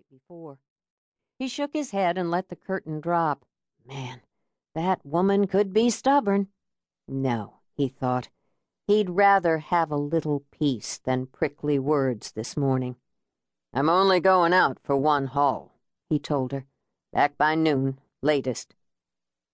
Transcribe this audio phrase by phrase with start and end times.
[0.00, 0.58] night before.
[1.38, 3.44] He shook his head and let the curtain drop.
[3.86, 4.20] Man,
[4.74, 6.48] that woman could be stubborn.
[7.06, 8.28] No, he thought.
[8.86, 12.96] He'd rather have a little peace than prickly words this morning.
[13.74, 15.72] I'm only going out for one haul,
[16.08, 16.64] he told her.
[17.12, 18.74] Back by noon, latest.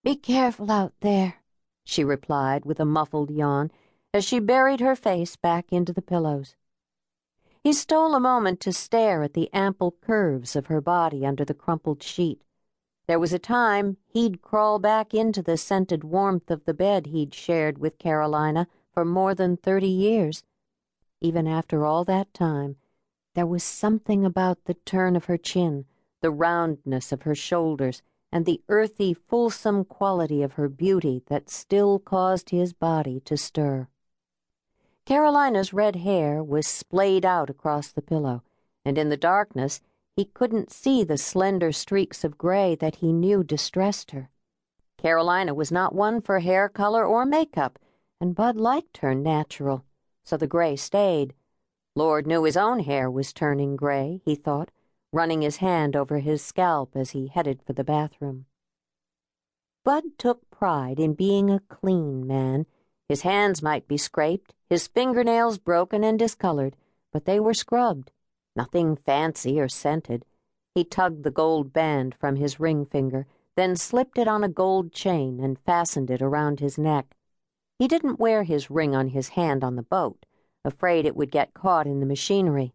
[0.04, 1.42] Be careful out there,
[1.84, 3.70] she replied with a muffled yawn
[4.14, 6.54] as she buried her face back into the pillows.
[7.66, 11.52] He stole a moment to stare at the ample curves of her body under the
[11.52, 12.44] crumpled sheet.
[13.08, 17.34] There was a time he'd crawl back into the scented warmth of the bed he'd
[17.34, 20.44] shared with Carolina for more than thirty years.
[21.20, 22.76] Even after all that time,
[23.34, 25.86] there was something about the turn of her chin,
[26.20, 31.98] the roundness of her shoulders, and the earthy, fulsome quality of her beauty that still
[31.98, 33.88] caused his body to stir.
[35.06, 38.42] Carolina's red hair was splayed out across the pillow,
[38.84, 39.80] and in the darkness
[40.16, 44.30] he couldn't see the slender streaks of gray that he knew distressed her.
[44.98, 47.78] Carolina was not one for hair color or makeup,
[48.20, 49.84] and Bud liked her natural,
[50.24, 51.34] so the gray stayed.
[51.94, 54.72] Lord knew his own hair was turning gray, he thought,
[55.12, 58.46] running his hand over his scalp as he headed for the bathroom.
[59.84, 62.66] Bud took pride in being a clean man.
[63.08, 66.76] His hands might be scraped, his fingernails broken and discolored,
[67.12, 68.10] but they were scrubbed
[68.56, 70.24] nothing fancy or scented.
[70.74, 74.92] He tugged the gold band from his ring finger, then slipped it on a gold
[74.92, 77.16] chain and fastened it around his neck.
[77.78, 80.26] He didn't wear his ring on his hand on the boat,
[80.64, 82.74] afraid it would get caught in the machinery.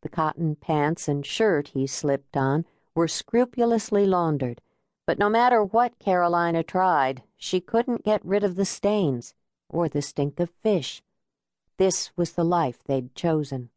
[0.00, 4.62] The cotton pants and shirt he slipped on were scrupulously laundered,
[5.06, 9.34] but no matter what Carolina tried, she couldn't get rid of the stains
[9.68, 11.02] or the stink of fish.
[11.76, 13.70] This was the life they'd chosen.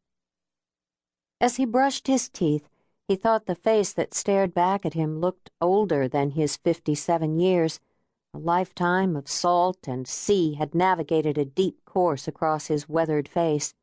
[1.39, 2.70] As he brushed his teeth,
[3.08, 7.39] he thought the face that stared back at him looked older than his fifty seven
[7.39, 7.80] years.
[8.34, 13.74] A lifetime of salt and sea had navigated a deep course across his weathered face.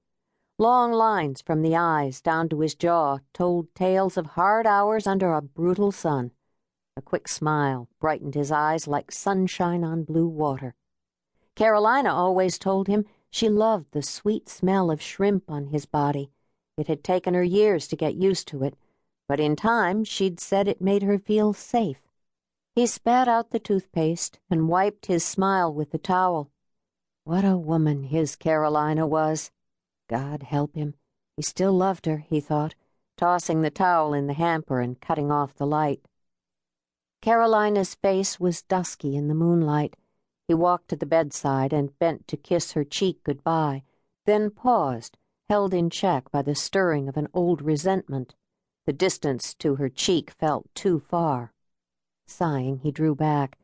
[0.57, 5.35] Long lines from the eyes down to his jaw told tales of hard hours under
[5.35, 6.33] a brutal sun.
[6.97, 10.75] A quick smile brightened his eyes like sunshine on blue water.
[11.59, 16.31] Carolina always told him she loved the sweet smell of shrimp on his body
[16.77, 18.77] it had taken her years to get used to it,
[19.27, 22.01] but in time she'd said it made her feel safe.
[22.77, 26.53] He spat out the toothpaste and wiped his smile with the towel.
[27.25, 29.51] What a woman his Carolina was.
[30.09, 30.95] God help him.
[31.35, 32.77] He still loved her, he thought,
[33.17, 36.07] tossing the towel in the hamper and cutting off the light.
[37.21, 39.97] Carolina's face was dusky in the moonlight.
[40.49, 43.85] He walked to the bedside and bent to kiss her cheek good goodbye,
[44.25, 48.35] then paused held in check by the stirring of an old resentment.
[48.87, 51.53] The distance to her cheek felt too far.
[52.27, 53.59] Sighing, he drew back.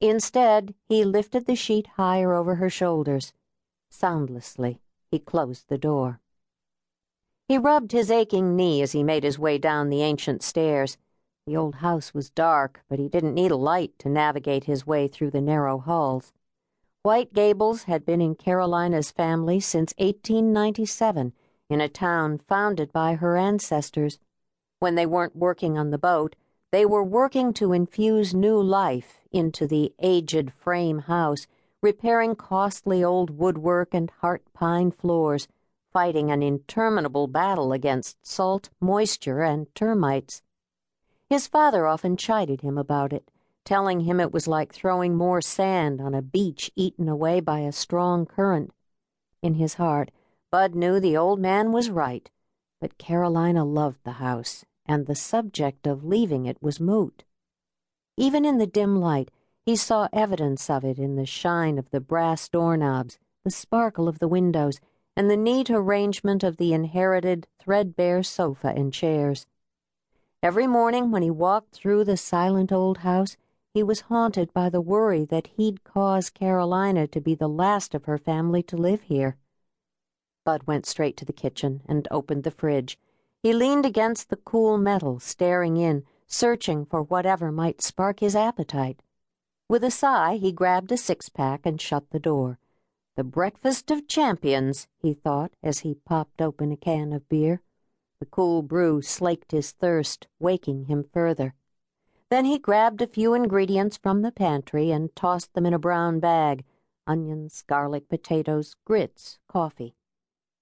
[0.00, 3.32] Instead, he lifted the sheet higher over her shoulders.
[3.90, 4.80] Soundlessly,
[5.10, 6.20] he closed the door.
[7.48, 10.98] He rubbed his aching knee as he made his way down the ancient stairs.
[11.46, 15.06] The old house was dark, but he didn't need a light to navigate his way
[15.06, 16.32] through the narrow halls.
[17.04, 21.32] White Gables had been in Carolina's family since 1897
[21.70, 24.18] in a town founded by her ancestors.
[24.80, 26.34] When they weren't working on the boat,
[26.72, 31.46] they were working to infuse new life into the aged frame house,
[31.80, 35.46] repairing costly old woodwork and heart pine floors,
[35.92, 40.42] fighting an interminable battle against salt, moisture, and termites.
[41.28, 43.30] His father often chided him about it
[43.66, 47.72] telling him it was like throwing more sand on a beach eaten away by a
[47.72, 48.72] strong current.
[49.42, 50.12] In his heart,
[50.52, 52.30] Bud knew the old man was right,
[52.80, 57.24] but Carolina loved the house, and the subject of leaving it was moot.
[58.16, 59.32] Even in the dim light,
[59.64, 64.20] he saw evidence of it in the shine of the brass doorknobs, the sparkle of
[64.20, 64.78] the windows,
[65.16, 69.48] and the neat arrangement of the inherited threadbare sofa and chairs.
[70.46, 73.36] Every morning when he walked through the silent old house,
[73.74, 78.04] he was haunted by the worry that he'd cause Carolina to be the last of
[78.04, 79.38] her family to live here.
[80.44, 82.96] Bud went straight to the kitchen and opened the fridge.
[83.42, 89.02] He leaned against the cool metal, staring in, searching for whatever might spark his appetite.
[89.68, 92.60] With a sigh, he grabbed a six pack and shut the door.
[93.16, 97.62] The breakfast of champions, he thought as he popped open a can of beer.
[98.18, 101.54] The cool brew slaked his thirst, waking him further.
[102.30, 106.20] Then he grabbed a few ingredients from the pantry and tossed them in a brown
[106.20, 106.64] bag
[107.06, 109.94] onions, garlic, potatoes, grits, coffee.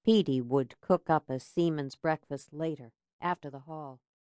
[0.04, 4.00] Petey would cook up a seaman's breakfast later, after the haul.